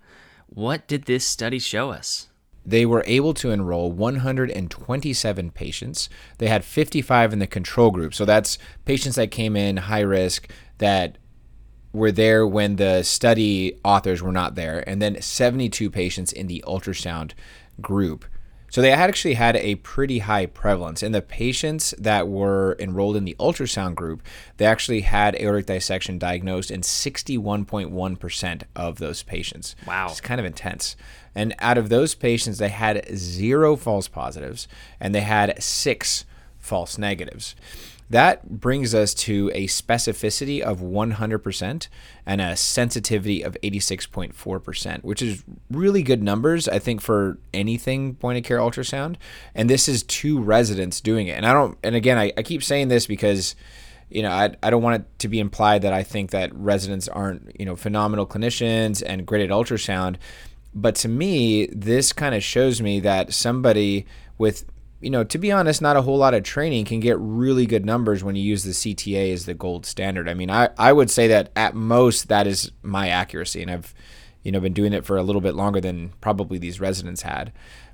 what 0.47 0.87
did 0.87 1.03
this 1.03 1.23
study 1.23 1.59
show 1.59 1.91
us? 1.91 2.29
They 2.65 2.87
were 2.87 3.03
able 3.05 3.35
to 3.35 3.51
enroll 3.51 3.91
127 3.91 5.51
patients. 5.51 6.09
They 6.39 6.47
had 6.47 6.65
55 6.65 7.33
in 7.33 7.37
the 7.37 7.45
control 7.45 7.91
group. 7.91 8.15
So 8.15 8.25
that's 8.25 8.57
patients 8.85 9.17
that 9.17 9.29
came 9.29 9.55
in 9.55 9.77
high 9.77 10.01
risk 10.01 10.49
that 10.79 11.19
were 11.93 12.11
there 12.11 12.47
when 12.47 12.77
the 12.77 13.03
study 13.03 13.79
authors 13.85 14.23
were 14.23 14.31
not 14.31 14.55
there, 14.55 14.83
and 14.89 14.99
then 14.99 15.21
72 15.21 15.91
patients 15.91 16.31
in 16.31 16.47
the 16.47 16.63
ultrasound 16.67 17.33
group. 17.79 18.25
So 18.71 18.81
they 18.81 18.91
had 18.91 19.09
actually 19.09 19.33
had 19.33 19.57
a 19.57 19.75
pretty 19.75 20.19
high 20.19 20.45
prevalence. 20.45 21.03
In 21.03 21.11
the 21.11 21.21
patients 21.21 21.93
that 21.99 22.29
were 22.29 22.77
enrolled 22.79 23.17
in 23.17 23.25
the 23.25 23.35
ultrasound 23.37 23.95
group, 23.95 24.23
they 24.55 24.65
actually 24.65 25.01
had 25.01 25.35
aortic 25.35 25.65
dissection 25.65 26.17
diagnosed 26.17 26.71
in 26.71 26.79
61.1% 26.79 28.63
of 28.73 28.97
those 28.97 29.23
patients. 29.23 29.75
Wow. 29.85 30.07
It's 30.09 30.21
kind 30.21 30.39
of 30.39 30.45
intense. 30.45 30.95
And 31.35 31.53
out 31.59 31.77
of 31.77 31.89
those 31.89 32.15
patients, 32.15 32.59
they 32.59 32.69
had 32.69 33.05
zero 33.13 33.75
false 33.75 34.07
positives 34.07 34.69
and 35.01 35.13
they 35.13 35.21
had 35.21 35.61
six 35.61 36.23
false 36.57 36.97
negatives. 36.97 37.55
That 38.11 38.59
brings 38.59 38.93
us 38.93 39.13
to 39.13 39.49
a 39.55 39.67
specificity 39.67 40.59
of 40.59 40.81
100% 40.81 41.87
and 42.25 42.41
a 42.41 42.57
sensitivity 42.57 43.41
of 43.41 43.55
86.4%, 43.63 45.03
which 45.05 45.21
is 45.21 45.45
really 45.69 46.03
good 46.03 46.21
numbers, 46.21 46.67
I 46.67 46.77
think, 46.79 46.99
for 46.99 47.37
anything 47.53 48.15
point 48.15 48.37
of 48.37 48.43
care 48.43 48.57
ultrasound. 48.57 49.15
And 49.55 49.69
this 49.69 49.87
is 49.87 50.03
two 50.03 50.41
residents 50.41 50.99
doing 50.99 51.27
it. 51.27 51.37
And 51.37 51.45
I 51.45 51.53
don't, 51.53 51.77
and 51.83 51.95
again, 51.95 52.17
I, 52.17 52.33
I 52.35 52.43
keep 52.43 52.63
saying 52.63 52.89
this 52.89 53.07
because 53.07 53.55
you 54.09 54.23
know, 54.23 54.31
I, 54.31 54.53
I 54.61 54.69
don't 54.69 54.83
want 54.83 55.03
it 55.03 55.19
to 55.19 55.29
be 55.29 55.39
implied 55.39 55.83
that 55.83 55.93
I 55.93 56.03
think 56.03 56.31
that 56.31 56.53
residents 56.53 57.07
aren't, 57.07 57.57
you 57.57 57.65
know, 57.65 57.77
phenomenal 57.77 58.27
clinicians 58.27 59.01
and 59.05 59.25
great 59.25 59.41
at 59.41 59.51
ultrasound. 59.51 60.17
But 60.75 60.95
to 60.95 61.07
me, 61.07 61.67
this 61.67 62.11
kind 62.11 62.35
of 62.35 62.43
shows 62.43 62.81
me 62.81 62.99
that 62.99 63.33
somebody 63.33 64.05
with 64.37 64.65
you 65.01 65.09
know, 65.09 65.23
to 65.23 65.37
be 65.37 65.51
honest, 65.51 65.81
not 65.81 65.97
a 65.97 66.03
whole 66.03 66.17
lot 66.17 66.33
of 66.33 66.43
training 66.43 66.85
can 66.85 66.99
get 66.99 67.17
really 67.19 67.65
good 67.65 67.85
numbers 67.85 68.23
when 68.23 68.35
you 68.35 68.43
use 68.43 68.63
the 68.63 68.71
CTA 68.71 69.33
as 69.33 69.45
the 69.45 69.55
gold 69.55 69.85
standard. 69.85 70.29
I 70.29 70.35
mean, 70.35 70.51
I, 70.51 70.69
I 70.77 70.93
would 70.93 71.09
say 71.09 71.27
that 71.27 71.51
at 71.55 71.73
most 71.73 72.27
that 72.27 72.45
is 72.45 72.71
my 72.83 73.09
accuracy, 73.09 73.63
and 73.63 73.71
I've, 73.71 73.95
you 74.43 74.51
know, 74.51 74.59
been 74.59 74.73
doing 74.73 74.93
it 74.93 75.03
for 75.03 75.17
a 75.17 75.23
little 75.23 75.41
bit 75.41 75.55
longer 75.55 75.81
than 75.81 76.13
probably 76.21 76.59
these 76.59 76.79
residents 76.79 77.23
had. 77.23 77.51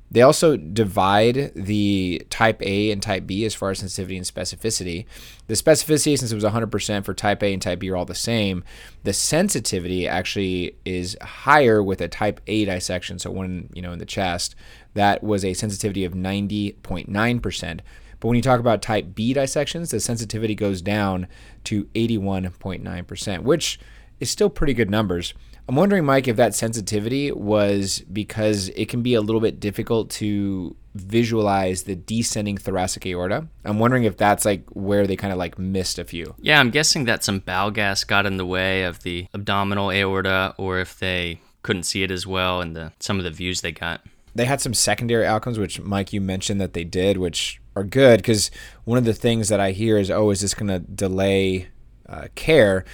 They 0.09 0.21
also 0.21 0.55
divide 0.55 1.51
the 1.53 2.25
type 2.29 2.61
A 2.61 2.91
and 2.91 3.01
type 3.01 3.27
B 3.27 3.43
as 3.45 3.53
far 3.53 3.71
as 3.71 3.79
sensitivity 3.79 4.15
and 4.15 4.25
specificity. 4.25 5.05
The 5.47 5.55
specificity, 5.55 6.17
since 6.17 6.31
it 6.31 6.35
was 6.35 6.45
100% 6.45 7.03
for 7.03 7.13
type 7.13 7.43
A 7.43 7.51
and 7.51 7.61
type 7.61 7.79
B, 7.79 7.89
are 7.89 7.97
all 7.97 8.05
the 8.05 8.15
same. 8.15 8.63
The 9.03 9.11
sensitivity 9.11 10.07
actually 10.07 10.77
is 10.85 11.17
higher 11.21 11.83
with 11.83 11.99
a 11.99 12.07
type 12.07 12.39
A 12.47 12.63
dissection, 12.63 13.19
so 13.19 13.31
one 13.31 13.69
you 13.73 13.81
know 13.81 13.91
in 13.91 13.99
the 13.99 14.05
chest. 14.05 14.55
That 14.93 15.23
was 15.23 15.43
a 15.43 15.53
sensitivity 15.53 16.05
of 16.05 16.13
90.9%. 16.13 17.79
But 18.19 18.27
when 18.27 18.35
you 18.35 18.41
talk 18.41 18.59
about 18.59 18.81
type 18.81 19.13
B 19.13 19.33
dissections, 19.33 19.91
the 19.91 19.99
sensitivity 19.99 20.55
goes 20.55 20.81
down 20.81 21.27
to 21.65 21.83
81.9%, 21.93 23.41
which 23.43 23.79
is 24.19 24.31
still 24.31 24.49
pretty 24.49 24.73
good 24.73 24.89
numbers. 24.89 25.33
I'm 25.67 25.75
wondering, 25.75 26.05
Mike, 26.05 26.27
if 26.27 26.38
that 26.38 26.55
sensitivity 26.55 27.31
was 27.31 28.00
because 28.12 28.69
it 28.69 28.88
can 28.88 29.01
be 29.01 29.15
a 29.15 29.21
little 29.21 29.41
bit 29.41 29.59
difficult 29.59 30.09
to 30.12 30.75
visualize 30.95 31.83
the 31.83 31.95
descending 31.95 32.57
thoracic 32.57 33.05
aorta. 33.05 33.47
I'm 33.65 33.79
wondering 33.79 34.03
if 34.03 34.17
that's 34.17 34.45
like 34.45 34.63
where 34.69 35.05
they 35.05 35.15
kind 35.15 35.31
of 35.31 35.38
like 35.38 35.59
missed 35.59 36.00
a 36.00 36.05
few. 36.05 36.36
Yeah, 36.39 36.59
I'm 36.59 36.71
guessing 36.71 37.05
that 37.05 37.24
some 37.24 37.39
bowel 37.39 37.71
gas 37.71 38.03
got 38.03 38.25
in 38.25 38.38
the 38.38 38.45
way 38.45 38.83
of 38.83 39.03
the 39.03 39.27
abdominal 39.33 39.91
aorta, 39.91 40.55
or 40.57 40.79
if 40.79 40.97
they 40.97 41.41
couldn't 41.63 41.83
see 41.83 42.03
it 42.03 42.12
as 42.12 42.25
well 42.25 42.62
in 42.62 42.74
the 42.74 42.93
some 43.00 43.17
of 43.17 43.24
the 43.24 43.31
views 43.31 43.62
they 43.62 43.71
got. 43.71 44.01
They 44.33 44.45
had 44.45 44.62
some 44.62 44.74
secondary 44.74 45.25
outcomes, 45.25 45.57
which 45.57 45.81
Mike, 45.81 46.13
you 46.13 46.21
mentioned 46.21 46.62
that 46.62 46.74
they 46.74 46.83
did, 46.83 47.17
which 47.17 47.59
are 47.75 47.83
good 47.83 48.17
because 48.17 48.51
one 48.86 48.97
of 48.97 49.05
the 49.05 49.13
things 49.13 49.50
that 49.50 49.59
I 49.59 49.71
hear 49.71 49.97
is, 49.97 50.12
oh, 50.12 50.29
is 50.29 50.41
this 50.41 50.53
going 50.53 50.67
to 50.67 50.79
delay 50.79 51.69
uh, 52.07 52.27
care? 52.36 52.86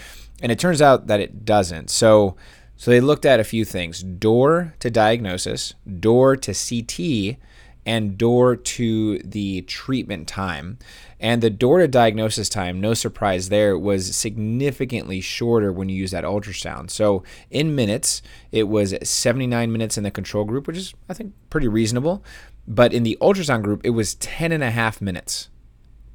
And 0.41 0.51
it 0.51 0.59
turns 0.59 0.81
out 0.81 1.07
that 1.07 1.19
it 1.19 1.45
doesn't. 1.45 1.89
So 1.89 2.35
so 2.75 2.91
they 2.91 3.01
looked 3.01 3.25
at 3.25 3.39
a 3.39 3.43
few 3.43 3.65
things 3.65 4.01
door 4.03 4.73
to 4.79 4.89
diagnosis, 4.89 5.73
door 5.99 6.35
to 6.37 6.53
CT, 6.53 7.37
and 7.85 8.17
door 8.17 8.55
to 8.55 9.19
the 9.19 9.61
treatment 9.63 10.27
time. 10.27 10.77
And 11.19 11.41
the 11.41 11.49
door 11.49 11.79
to 11.79 11.87
diagnosis 11.87 12.49
time, 12.49 12.79
no 12.79 12.93
surprise 12.93 13.49
there, 13.49 13.77
was 13.77 14.15
significantly 14.15 15.21
shorter 15.21 15.71
when 15.71 15.89
you 15.89 15.95
use 15.95 16.11
that 16.11 16.23
ultrasound. 16.23 16.91
So 16.91 17.23
in 17.49 17.75
minutes, 17.75 18.21
it 18.51 18.67
was 18.67 18.95
79 19.03 19.71
minutes 19.71 19.97
in 19.97 20.03
the 20.03 20.11
control 20.11 20.45
group, 20.45 20.67
which 20.67 20.77
is, 20.77 20.93
I 21.09 21.13
think, 21.13 21.33
pretty 21.49 21.67
reasonable. 21.67 22.23
But 22.67 22.93
in 22.93 23.03
the 23.03 23.17
ultrasound 23.21 23.63
group, 23.63 23.81
it 23.83 23.91
was 23.91 24.15
10 24.15 24.51
and 24.51 24.63
a 24.63 24.71
half 24.71 25.01
minutes. 25.01 25.49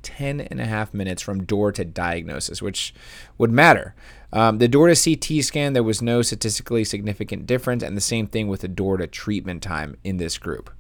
10 0.09 0.41
and 0.41 0.59
a 0.59 0.65
half 0.65 0.95
minutes 0.95 1.21
from 1.21 1.45
door 1.45 1.71
to 1.71 1.85
diagnosis, 1.85 2.63
which 2.63 2.95
would 3.37 3.51
matter. 3.51 3.95
Um, 4.33 4.57
the 4.57 4.69
door 4.69 4.89
to 4.89 4.97
CT 4.97 5.45
scan, 5.45 5.75
there 5.75 5.83
was 5.83 6.01
no 6.01 6.23
statistically 6.23 6.85
significant 6.85 7.47
difference, 7.47 7.83
and 7.83 7.95
the 7.95 8.01
same 8.01 8.27
thing 8.27 8.49
with 8.49 8.63
the 8.63 8.69
door 8.69 8.97
to 8.97 9.07
treatment 9.07 9.63
time 9.63 9.99
in 10.05 10.17
this 10.17 10.39
group. 10.39 10.71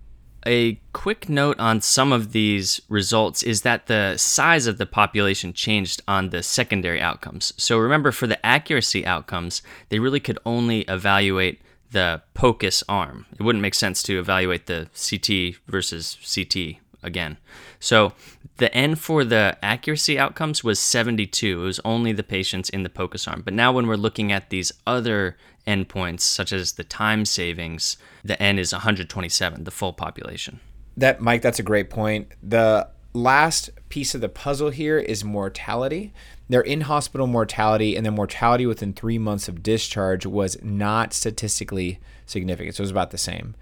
A 0.46 0.80
quick 0.94 1.28
note 1.28 1.58
on 1.58 1.82
some 1.82 2.10
of 2.10 2.32
these 2.32 2.80
results 2.88 3.42
is 3.42 3.62
that 3.62 3.86
the 3.86 4.16
size 4.16 4.66
of 4.66 4.78
the 4.78 4.86
population 4.86 5.52
changed 5.52 6.00
on 6.08 6.30
the 6.30 6.42
secondary 6.42 7.02
outcomes. 7.02 7.52
So 7.58 7.76
remember, 7.76 8.12
for 8.12 8.26
the 8.26 8.44
accuracy 8.46 9.04
outcomes, 9.04 9.60
they 9.90 9.98
really 9.98 10.20
could 10.20 10.38
only 10.46 10.82
evaluate 10.82 11.60
the 11.90 12.22
POCUS 12.34 12.82
arm. 12.88 13.26
It 13.38 13.42
wouldn't 13.42 13.62
make 13.62 13.74
sense 13.74 14.02
to 14.04 14.18
evaluate 14.18 14.66
the 14.66 14.88
CT 14.94 15.60
versus 15.66 16.16
CT 16.34 16.76
again. 17.02 17.38
So 17.80 18.12
the 18.58 18.74
N 18.74 18.94
for 18.94 19.24
the 19.24 19.56
accuracy 19.62 20.18
outcomes 20.18 20.64
was 20.64 20.80
72. 20.80 21.60
It 21.60 21.64
was 21.64 21.80
only 21.84 22.12
the 22.12 22.22
patients 22.22 22.68
in 22.68 22.82
the 22.82 22.88
POCUS 22.88 23.28
arm. 23.28 23.42
But 23.44 23.54
now, 23.54 23.72
when 23.72 23.86
we're 23.86 23.96
looking 23.96 24.32
at 24.32 24.50
these 24.50 24.72
other 24.86 25.36
endpoints, 25.66 26.20
such 26.20 26.52
as 26.52 26.72
the 26.72 26.84
time 26.84 27.24
savings, 27.24 27.96
the 28.24 28.40
N 28.42 28.58
is 28.58 28.72
127, 28.72 29.64
the 29.64 29.70
full 29.70 29.92
population. 29.92 30.60
That, 30.96 31.20
Mike, 31.20 31.42
that's 31.42 31.60
a 31.60 31.64
great 31.64 31.90
point. 31.90 32.32
The 32.42 32.88
last 33.12 33.70
piece 33.88 34.14
of 34.14 34.20
the 34.20 34.28
puzzle 34.28 34.70
here 34.70 34.98
is 34.98 35.24
mortality. 35.24 36.12
Their 36.48 36.62
in 36.62 36.82
hospital 36.82 37.26
mortality 37.26 37.94
and 37.94 38.04
their 38.04 38.12
mortality 38.12 38.66
within 38.66 38.92
three 38.92 39.18
months 39.18 39.48
of 39.48 39.62
discharge 39.62 40.26
was 40.26 40.60
not 40.62 41.12
statistically 41.12 42.00
significant. 42.26 42.74
So 42.74 42.80
it 42.80 42.84
was 42.84 42.90
about 42.90 43.10
the 43.10 43.18
same. 43.18 43.54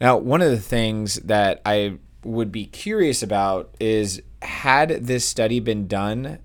Now, 0.00 0.16
one 0.16 0.42
of 0.42 0.50
the 0.50 0.60
things 0.60 1.16
that 1.16 1.60
I 1.66 1.98
would 2.24 2.50
be 2.50 2.66
curious 2.66 3.22
about 3.22 3.74
is 3.80 4.22
had 4.42 4.88
this 5.06 5.24
study 5.24 5.60
been 5.60 5.86
done, 5.86 6.38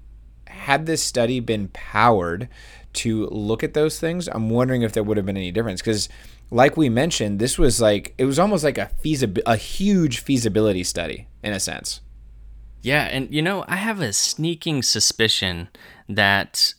had 0.48 0.86
this 0.86 1.04
study 1.04 1.40
been 1.40 1.70
powered 1.70 2.50
to 2.92 3.28
look 3.28 3.64
at 3.64 3.74
those 3.74 4.00
things, 4.00 4.28
I'm 4.28 4.50
wondering 4.50 4.82
if 4.82 4.94
there 4.94 5.04
would 5.04 5.18
have 5.18 5.26
been 5.26 5.38
any 5.38 5.52
difference 5.52 5.82
because 5.82 6.10
like 6.52 6.78
we 6.78 6.90
mentioned, 6.90 7.40
this 7.40 7.58
was 7.58 7.80
like 7.80 8.14
it 8.18 8.26
was 8.26 8.40
almost 8.40 8.64
like 8.64 8.78
a 8.78 8.90
feasib- 9.04 9.42
a 9.46 9.56
huge 9.56 10.20
feasibility 10.20 10.84
study 10.84 11.28
in 11.44 11.54
a 11.54 11.60
sense. 11.60 12.02
Yeah, 12.82 13.04
and 13.04 13.32
you 13.34 13.42
know, 13.42 13.66
I 13.68 13.76
have 13.76 14.02
a 14.02 14.14
sneaking 14.14 14.84
suspicion 14.84 15.70
that 16.08 16.74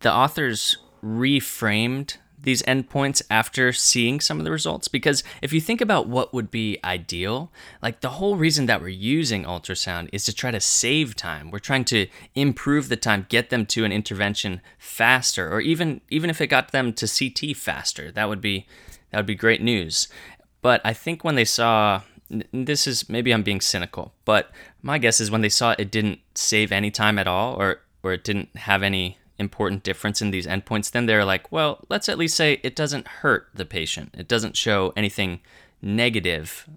the 0.00 0.12
authors 0.12 0.78
reframed 1.04 2.16
these 2.42 2.62
endpoints 2.62 3.22
after 3.30 3.72
seeing 3.72 4.20
some 4.20 4.38
of 4.38 4.44
the 4.44 4.50
results? 4.50 4.88
Because 4.88 5.22
if 5.40 5.52
you 5.52 5.60
think 5.60 5.80
about 5.80 6.08
what 6.08 6.34
would 6.34 6.50
be 6.50 6.78
ideal 6.84 7.50
like 7.80 8.00
the 8.00 8.10
whole 8.10 8.36
reason 8.36 8.66
that 8.66 8.80
we're 8.80 8.88
using 8.88 9.44
ultrasound 9.44 10.08
is 10.12 10.24
to 10.24 10.32
try 10.32 10.50
to 10.50 10.60
save 10.60 11.16
time. 11.16 11.50
We're 11.50 11.58
trying 11.58 11.84
to 11.86 12.06
improve 12.34 12.88
the 12.88 12.96
time 12.96 13.26
get 13.28 13.50
them 13.50 13.66
to 13.66 13.84
an 13.84 13.92
intervention 13.92 14.60
faster 14.78 15.52
or 15.52 15.60
even 15.60 16.00
even 16.10 16.30
if 16.30 16.40
it 16.40 16.48
got 16.48 16.72
them 16.72 16.92
to 16.94 17.06
CT 17.06 17.56
faster 17.56 18.10
that 18.12 18.28
would 18.28 18.40
be 18.40 18.66
that 19.10 19.18
would 19.18 19.26
be 19.26 19.34
great 19.34 19.62
news. 19.62 20.08
But 20.60 20.80
i 20.84 20.92
think 20.92 21.24
when 21.24 21.34
they 21.34 21.44
saw 21.44 22.02
this 22.52 22.86
is 22.86 23.08
maybe 23.08 23.32
i'm 23.32 23.42
being 23.42 23.60
cynical 23.60 24.14
but 24.24 24.50
my 24.80 24.98
guess 24.98 25.20
is 25.20 25.30
when 25.30 25.42
they 25.42 25.48
saw 25.48 25.74
it 25.78 25.90
didn't 25.90 26.20
save 26.34 26.72
any 26.72 26.90
time 26.90 27.18
at 27.18 27.26
all 27.26 27.54
or 27.54 27.80
or 28.02 28.12
it 28.12 28.24
didn't 28.24 28.56
have 28.56 28.82
any 28.82 29.18
important 29.38 29.82
difference 29.82 30.22
in 30.22 30.30
these 30.30 30.46
endpoints, 30.46 30.90
then 30.90 31.06
they're 31.06 31.24
like, 31.24 31.50
well, 31.50 31.84
let's 31.88 32.08
at 32.08 32.18
least 32.18 32.36
say 32.36 32.60
it 32.62 32.76
doesn't 32.76 33.08
hurt 33.08 33.48
the 33.54 33.64
patient. 33.64 34.14
It 34.16 34.28
doesn't 34.28 34.56
show 34.56 34.92
anything 34.96 35.40
negative 35.80 36.68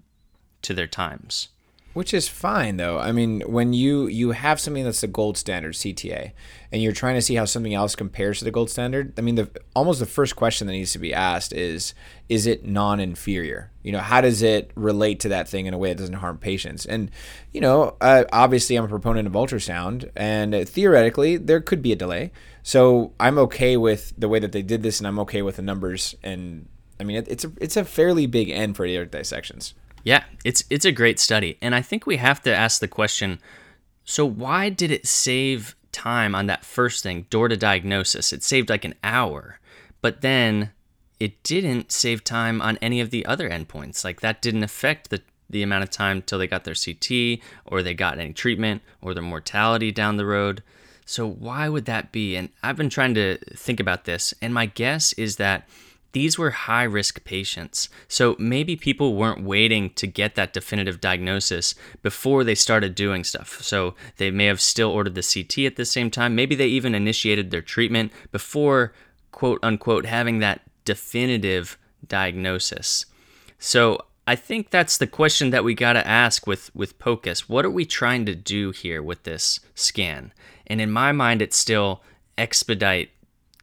to 0.62 0.74
their 0.74 0.86
times. 0.86 1.48
Which 1.96 2.12
is 2.12 2.28
fine 2.28 2.76
though. 2.76 2.98
I 2.98 3.10
mean, 3.10 3.40
when 3.46 3.72
you 3.72 4.06
you 4.06 4.32
have 4.32 4.60
something 4.60 4.84
that's 4.84 5.00
the 5.00 5.06
gold 5.06 5.38
standard 5.38 5.72
CTA 5.72 6.32
and 6.70 6.82
you're 6.82 6.92
trying 6.92 7.14
to 7.14 7.22
see 7.22 7.36
how 7.36 7.46
something 7.46 7.72
else 7.72 7.96
compares 7.96 8.38
to 8.38 8.44
the 8.44 8.50
gold 8.50 8.68
standard, 8.68 9.14
I 9.16 9.22
mean 9.22 9.36
the 9.36 9.48
almost 9.74 10.00
the 10.00 10.04
first 10.04 10.36
question 10.36 10.66
that 10.66 10.74
needs 10.74 10.92
to 10.92 10.98
be 10.98 11.14
asked 11.14 11.54
is 11.54 11.94
is 12.28 12.46
it 12.46 12.66
non-inferior? 12.66 13.70
You 13.82 13.92
know, 13.92 14.00
how 14.00 14.20
does 14.20 14.42
it 14.42 14.72
relate 14.74 15.20
to 15.20 15.30
that 15.30 15.48
thing 15.48 15.64
in 15.64 15.72
a 15.72 15.78
way 15.78 15.88
that 15.88 15.96
doesn't 15.96 16.16
harm 16.16 16.36
patients? 16.36 16.84
And 16.84 17.10
you 17.50 17.62
know, 17.62 17.96
uh, 18.02 18.24
obviously 18.30 18.76
I'm 18.76 18.84
a 18.84 18.88
proponent 18.88 19.26
of 19.26 19.32
ultrasound 19.32 20.10
and 20.14 20.68
theoretically 20.68 21.38
there 21.38 21.62
could 21.62 21.80
be 21.80 21.92
a 21.92 21.96
delay. 21.96 22.30
So 22.62 23.14
I'm 23.18 23.38
okay 23.38 23.78
with 23.78 24.12
the 24.18 24.28
way 24.28 24.38
that 24.38 24.52
they 24.52 24.60
did 24.60 24.82
this 24.82 25.00
and 25.00 25.06
I'm 25.06 25.18
okay 25.20 25.40
with 25.40 25.56
the 25.56 25.62
numbers 25.62 26.14
and 26.22 26.68
I 27.00 27.04
mean 27.04 27.16
it, 27.16 27.26
it's 27.26 27.46
a 27.46 27.52
it's 27.58 27.78
a 27.78 27.86
fairly 27.86 28.26
big 28.26 28.50
N 28.50 28.74
for 28.74 28.84
aortic 28.84 29.12
dissections. 29.12 29.72
Yeah, 30.06 30.22
it's 30.44 30.62
it's 30.70 30.84
a 30.84 30.92
great 30.92 31.18
study, 31.18 31.58
and 31.60 31.74
I 31.74 31.82
think 31.82 32.06
we 32.06 32.18
have 32.18 32.40
to 32.42 32.54
ask 32.54 32.78
the 32.78 32.86
question: 32.86 33.40
so 34.04 34.24
why 34.24 34.68
did 34.68 34.92
it 34.92 35.04
save 35.04 35.74
time 35.90 36.32
on 36.32 36.46
that 36.46 36.64
first 36.64 37.02
thing, 37.02 37.26
door 37.28 37.48
to 37.48 37.56
diagnosis? 37.56 38.32
It 38.32 38.44
saved 38.44 38.70
like 38.70 38.84
an 38.84 38.94
hour, 39.02 39.58
but 40.00 40.20
then 40.20 40.70
it 41.18 41.42
didn't 41.42 41.90
save 41.90 42.22
time 42.22 42.62
on 42.62 42.78
any 42.80 43.00
of 43.00 43.10
the 43.10 43.26
other 43.26 43.50
endpoints. 43.50 44.04
Like 44.04 44.20
that 44.20 44.40
didn't 44.40 44.62
affect 44.62 45.10
the 45.10 45.22
the 45.50 45.64
amount 45.64 45.82
of 45.82 45.90
time 45.90 46.22
till 46.22 46.38
they 46.38 46.46
got 46.46 46.62
their 46.62 46.76
CT 46.76 47.40
or 47.64 47.82
they 47.82 47.92
got 47.92 48.20
any 48.20 48.32
treatment 48.32 48.82
or 49.02 49.12
their 49.12 49.24
mortality 49.24 49.90
down 49.90 50.18
the 50.18 50.26
road. 50.26 50.62
So 51.04 51.28
why 51.28 51.68
would 51.68 51.86
that 51.86 52.12
be? 52.12 52.36
And 52.36 52.50
I've 52.62 52.76
been 52.76 52.90
trying 52.90 53.14
to 53.14 53.38
think 53.56 53.80
about 53.80 54.04
this, 54.04 54.32
and 54.40 54.54
my 54.54 54.66
guess 54.66 55.14
is 55.14 55.34
that 55.36 55.68
these 56.16 56.38
were 56.38 56.50
high 56.50 56.82
risk 56.82 57.24
patients. 57.24 57.90
So 58.08 58.36
maybe 58.38 58.74
people 58.74 59.16
weren't 59.16 59.44
waiting 59.44 59.90
to 59.96 60.06
get 60.06 60.34
that 60.34 60.54
definitive 60.54 60.98
diagnosis 60.98 61.74
before 62.02 62.42
they 62.42 62.54
started 62.54 62.94
doing 62.94 63.22
stuff. 63.22 63.60
So 63.60 63.94
they 64.16 64.30
may 64.30 64.46
have 64.46 64.62
still 64.62 64.88
ordered 64.88 65.14
the 65.14 65.20
CT 65.20 65.66
at 65.66 65.76
the 65.76 65.84
same 65.84 66.10
time. 66.10 66.34
Maybe 66.34 66.54
they 66.54 66.68
even 66.68 66.94
initiated 66.94 67.50
their 67.50 67.60
treatment 67.60 68.12
before, 68.32 68.94
quote 69.30 69.58
unquote, 69.62 70.06
having 70.06 70.38
that 70.38 70.62
definitive 70.86 71.76
diagnosis. 72.08 73.04
So 73.58 74.00
I 74.26 74.36
think 74.36 74.70
that's 74.70 74.96
the 74.96 75.06
question 75.06 75.50
that 75.50 75.64
we 75.64 75.74
got 75.74 75.92
to 75.92 76.06
ask 76.06 76.46
with 76.46 76.74
with 76.74 76.98
POCUS. 76.98 77.46
What 77.46 77.66
are 77.66 77.70
we 77.70 77.84
trying 77.84 78.24
to 78.24 78.34
do 78.34 78.70
here 78.70 79.02
with 79.02 79.24
this 79.24 79.60
scan? 79.74 80.32
And 80.66 80.80
in 80.80 80.90
my 80.90 81.12
mind, 81.12 81.42
it's 81.42 81.58
still 81.58 82.02
expedite 82.38 83.10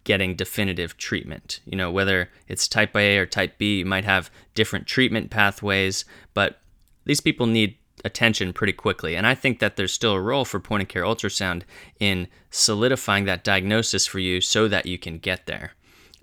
getting 0.03 0.35
definitive 0.35 0.97
treatment. 0.97 1.59
You 1.65 1.77
know, 1.77 1.91
whether 1.91 2.29
it's 2.47 2.67
type 2.67 2.95
A 2.95 3.17
or 3.17 3.25
type 3.25 3.57
B, 3.57 3.79
you 3.79 3.85
might 3.85 4.05
have 4.05 4.29
different 4.55 4.87
treatment 4.87 5.29
pathways, 5.29 6.05
but 6.33 6.59
these 7.05 7.21
people 7.21 7.45
need 7.45 7.77
attention 8.05 8.53
pretty 8.53 8.73
quickly. 8.73 9.15
And 9.15 9.25
I 9.25 9.35
think 9.35 9.59
that 9.59 9.75
there's 9.75 9.93
still 9.93 10.13
a 10.13 10.21
role 10.21 10.45
for 10.45 10.59
point 10.59 10.83
of 10.83 10.89
care 10.89 11.03
ultrasound 11.03 11.63
in 11.99 12.27
solidifying 12.49 13.25
that 13.25 13.43
diagnosis 13.43 14.05
for 14.05 14.19
you 14.19 14.41
so 14.41 14.67
that 14.67 14.85
you 14.85 14.97
can 14.97 15.19
get 15.19 15.45
there. 15.45 15.73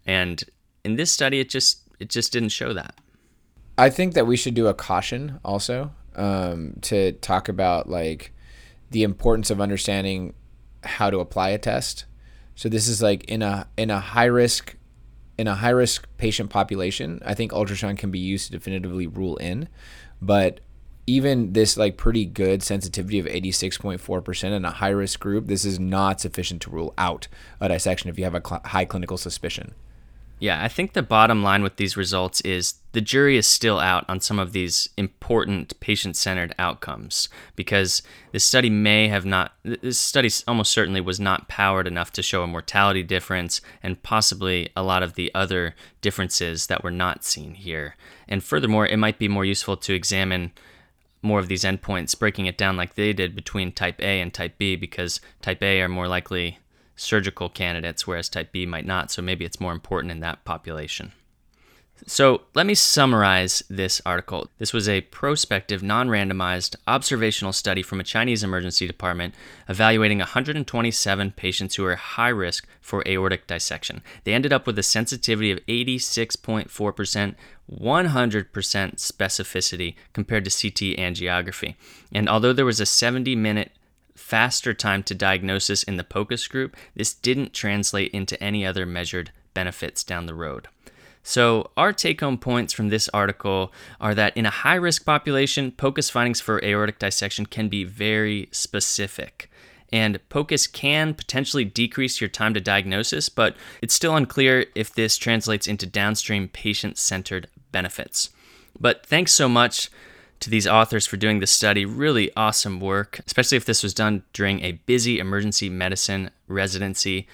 And 0.07 0.43
in 0.85 0.97
this 0.97 1.11
study 1.11 1.41
it 1.41 1.49
just 1.49 1.83
it 1.99 2.09
just 2.09 2.33
didn't 2.33 2.49
show 2.51 2.73
that. 2.73 2.95
I 3.77 3.91
think 3.91 4.15
that 4.15 4.27
we 4.27 4.37
should 4.37 4.55
do 4.55 4.67
a 4.67 4.75
caution 4.75 5.39
also 5.45 5.93
um, 6.17 6.75
to 6.83 7.13
talk 7.13 7.49
about 7.49 7.89
like 7.89 8.33
the 8.91 9.03
importance 9.03 9.51
of 9.51 9.61
understanding 9.61 10.35
how 10.83 11.11
to 11.11 11.21
apply 11.21 11.51
a 11.51 11.59
test 11.59 12.05
so 12.61 12.69
this 12.69 12.89
is 12.89 13.01
like 13.01 13.25
in 13.25 13.41
a 13.41 13.67
in 13.79 13.89
a 13.89 13.99
high 13.99 14.27
risk 14.27 14.77
in 15.39 15.49
a 15.49 15.55
high 15.55 15.71
risk 15.71 16.07
patient 16.19 16.51
population, 16.51 17.23
I 17.25 17.33
think 17.33 17.53
ultrasound 17.53 17.97
can 17.97 18.11
be 18.11 18.19
used 18.19 18.45
to 18.49 18.53
definitively 18.53 19.07
rule 19.07 19.37
in, 19.39 19.67
but 20.21 20.61
even 21.07 21.55
this 21.55 21.79
like 21.79 21.97
pretty 21.97 22.27
good 22.27 22.63
sensitivity 22.63 23.19
of 23.19 23.25
86.4% 23.25 24.53
in 24.53 24.67
a 24.67 24.71
high 24.73 24.91
risk 24.91 25.21
group, 25.21 25.47
this 25.47 25.65
is 25.65 25.81
not 25.81 26.21
sufficient 26.21 26.61
to 26.61 26.71
rule 26.71 26.93
out 26.99 27.29
a 27.61 27.69
dissection 27.69 28.11
if 28.11 28.19
you 28.19 28.25
have 28.25 28.35
a 28.35 28.47
cl- 28.47 28.61
high 28.67 28.85
clinical 28.85 29.17
suspicion. 29.17 29.75
Yeah, 30.41 30.65
I 30.65 30.69
think 30.69 30.95
the 30.95 31.03
bottom 31.03 31.43
line 31.43 31.63
with 31.63 31.77
these 31.77 31.99
results 31.99 32.41
is 32.41 32.75
the 32.93 33.03
jury 33.03 33.37
is 33.37 33.47
still 33.47 33.79
out 33.79 34.07
on 34.09 34.21
some 34.21 34.39
of 34.39 34.53
these 34.53 34.89
important 34.97 35.79
patient 35.81 36.17
centered 36.17 36.55
outcomes 36.59 37.29
because 37.57 38.03
this 38.33 38.43
study 38.43 38.71
may 38.71 39.09
have 39.09 39.27
not, 39.27 39.53
this 39.63 40.01
study 40.01 40.31
almost 40.49 40.73
certainly 40.73 41.03
was 41.03 41.21
not 41.21 41.49
powered 41.49 41.87
enough 41.87 42.11
to 42.13 42.23
show 42.23 42.43
a 42.43 42.47
mortality 42.47 43.03
difference 43.03 43.61
and 43.83 44.03
possibly 44.03 44.71
a 44.75 44.83
lot 44.83 45.03
of 45.03 45.13
the 45.13 45.31
other 45.35 45.75
differences 46.01 46.69
that 46.69 46.83
were 46.83 46.91
not 46.91 47.23
seen 47.23 47.53
here. 47.53 47.95
And 48.27 48.43
furthermore, 48.43 48.87
it 48.87 48.97
might 48.97 49.19
be 49.19 49.29
more 49.29 49.45
useful 49.45 49.77
to 49.77 49.93
examine 49.93 50.53
more 51.21 51.39
of 51.39 51.49
these 51.49 51.65
endpoints, 51.65 52.19
breaking 52.19 52.47
it 52.47 52.57
down 52.57 52.79
like 52.79 52.95
they 52.95 53.13
did 53.13 53.37
between 53.37 53.73
type 53.73 54.01
A 54.01 54.23
and 54.23 54.33
type 54.33 54.57
B 54.57 54.75
because 54.75 55.21
type 55.43 55.63
A 55.63 55.83
are 55.83 55.89
more 55.89 56.09
likely 56.09 56.60
surgical 57.01 57.49
candidates, 57.49 58.07
whereas 58.07 58.29
type 58.29 58.53
B 58.53 58.67
might 58.67 58.87
not. 58.87 59.11
So 59.11 59.23
maybe 59.23 59.45
it's 59.45 59.61
more 59.61 59.73
important 59.73 60.13
in 60.13 60.21
that 60.21 60.45
population. 60.45 61.13
So 62.07 62.43
let 62.55 62.67
me 62.67 62.75
summarize 62.75 63.63
this 63.69 64.01
article. 64.07 64.49
This 64.59 64.73
was 64.73 64.89
a 64.89 65.03
prospective, 65.03 65.83
non 65.83 66.09
randomized, 66.09 66.77
observational 66.87 67.53
study 67.53 67.83
from 67.83 68.01
a 68.01 68.05
Chinese 68.05 68.43
emergency 68.43 68.87
department 68.87 69.35
evaluating 69.69 70.19
127 70.19 71.33
patients 71.33 71.75
who 71.75 71.83
were 71.83 71.97
high 71.97 72.29
risk 72.29 72.67
for 72.81 73.07
aortic 73.07 73.47
dissection. 73.47 74.03
They 74.25 74.33
ended 74.33 74.53
up 74.53 74.67
with 74.67 74.79
a 74.79 74.83
sensitivity 74.83 75.51
of 75.51 75.65
86.4%, 75.67 77.35
100% 77.71 78.45
specificity 78.51 79.95
compared 80.13 80.45
to 80.47 80.51
CT 80.51 80.99
angiography. 80.99 81.75
And 82.13 82.29
although 82.29 82.55
there 82.55 82.65
was 82.65 82.81
a 82.81 82.87
70 82.87 83.37
minute 83.37 83.73
faster 84.31 84.73
time 84.73 85.03
to 85.03 85.13
diagnosis 85.13 85.83
in 85.83 85.97
the 85.97 86.05
POCUS 86.05 86.47
group, 86.47 86.77
this 86.95 87.13
didn't 87.13 87.53
translate 87.53 88.13
into 88.13 88.41
any 88.41 88.65
other 88.65 88.87
measured 88.87 89.33
benefits 89.55 90.05
down 90.05 90.27
the 90.27 90.35
road. 90.37 90.69
So, 91.25 91.73
our 91.77 91.93
take 91.93 92.21
home 92.21 92.39
points 92.39 92.73
from 92.73 92.89
this 92.89 93.09
article 93.09 93.73
are 94.01 94.15
that 94.15 94.37
in 94.37 94.47
a 94.47 94.51
high 94.51 94.77
risk 94.77 95.05
population, 95.05 95.73
POCUS 95.73 96.11
findings 96.11 96.41
for 96.41 96.65
aortic 96.65 97.01
dissection 97.01 97.45
can 97.45 97.69
be 97.69 97.83
very 97.83 98.49
specific. 98.53 99.51
And 99.93 100.21
POCUS 100.29 100.69
can 100.69 101.13
potentially 101.15 101.65
decrease 101.65 102.21
your 102.21 102.31
time 102.31 102.55
to 102.55 102.61
diagnosis, 102.61 103.29
but 103.29 103.57
it's 103.83 103.95
still 103.95 104.15
unclear 104.15 104.67
if 104.77 104.95
this 104.95 105.17
translates 105.17 105.67
into 105.67 105.87
downstream 105.87 106.47
patient 106.47 106.99
centered 106.99 107.49
benefits. 107.73 108.31
But 108.79 109.05
thanks 109.05 109.33
so 109.33 109.49
much 109.49 109.91
to 110.41 110.51
these 110.51 110.67
authors 110.67 111.07
for 111.07 111.17
doing 111.17 111.41
this 111.41 111.51
study. 111.51 111.85
Really 111.85 112.31
awesome 112.37 112.81
work, 112.81 113.21
especially 113.27 113.57
if 113.57 113.65
this 113.65 113.83
was 113.83 113.95
done 113.95 114.23
during 114.33 114.63
a 114.63 114.73
busy 114.73 115.19
emergency 115.19 115.69
medicine 115.69 116.31
residency. 116.49 117.29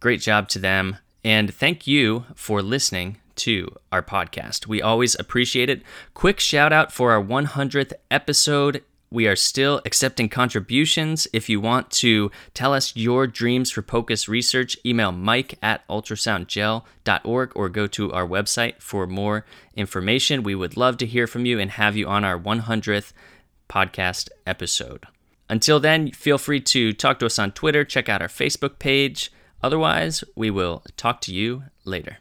Great 0.00 0.20
job 0.20 0.48
to 0.50 0.58
them. 0.58 0.96
And 1.24 1.54
thank 1.54 1.86
you 1.86 2.24
for 2.34 2.62
listening 2.62 3.18
to 3.36 3.74
our 3.90 4.02
podcast. 4.02 4.66
We 4.66 4.82
always 4.82 5.14
appreciate 5.18 5.70
it. 5.70 5.82
Quick 6.14 6.40
shout 6.40 6.72
out 6.72 6.92
for 6.92 7.12
our 7.12 7.22
100th 7.22 7.92
episode. 8.10 8.82
We 9.12 9.26
are 9.26 9.36
still 9.36 9.82
accepting 9.84 10.30
contributions. 10.30 11.28
If 11.34 11.50
you 11.50 11.60
want 11.60 11.90
to 11.90 12.30
tell 12.54 12.72
us 12.72 12.96
your 12.96 13.26
dreams 13.26 13.70
for 13.70 13.82
POCUS 13.82 14.26
research, 14.26 14.78
email 14.86 15.12
mike 15.12 15.58
at 15.62 15.86
ultrasoundgel.org 15.88 17.52
or 17.54 17.68
go 17.68 17.86
to 17.88 18.10
our 18.10 18.26
website 18.26 18.80
for 18.80 19.06
more 19.06 19.44
information. 19.76 20.42
We 20.42 20.54
would 20.54 20.78
love 20.78 20.96
to 20.96 21.06
hear 21.06 21.26
from 21.26 21.44
you 21.44 21.60
and 21.60 21.72
have 21.72 21.94
you 21.94 22.06
on 22.08 22.24
our 22.24 22.38
100th 22.38 23.12
podcast 23.68 24.30
episode. 24.46 25.04
Until 25.50 25.78
then, 25.78 26.10
feel 26.12 26.38
free 26.38 26.60
to 26.60 26.94
talk 26.94 27.18
to 27.18 27.26
us 27.26 27.38
on 27.38 27.52
Twitter, 27.52 27.84
check 27.84 28.08
out 28.08 28.22
our 28.22 28.28
Facebook 28.28 28.78
page. 28.78 29.30
Otherwise, 29.62 30.24
we 30.34 30.50
will 30.50 30.82
talk 30.96 31.20
to 31.20 31.34
you 31.34 31.64
later. 31.84 32.16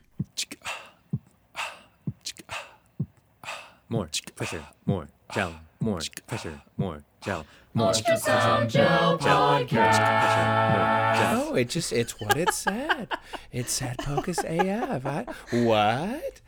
More 3.88 4.10
pressure, 4.36 4.66
more 4.86 5.08
gel, 5.34 5.56
more. 5.82 6.00
Pressure, 6.28 6.54
ah. 6.56 6.64
more. 6.78 7.04
Gel, 7.22 7.46
more. 7.74 7.92
Ultrasound 7.92 8.70
Gel 8.70 9.18
Podcast. 9.18 11.34
No, 11.34 11.56
it 11.56 11.70
just 11.70 11.92
it's 11.92 12.20
what 12.20 12.38
it 12.38 12.54
said. 12.54 13.08
it 13.52 13.70
said 13.70 13.98
POCUS 14.00 14.40
AF. 14.46 15.06
I, 15.06 15.26
what? 15.52 16.42